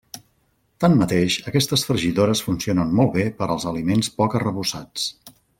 Tanmateix, 0.83 1.35
aquestes 1.51 1.83
fregidores 1.89 2.43
funcionen 2.47 2.97
molt 3.01 3.15
bé 3.21 3.29
per 3.43 3.49
als 3.57 3.71
aliments 3.75 4.13
poc 4.21 4.39
arrebossats. 4.41 5.09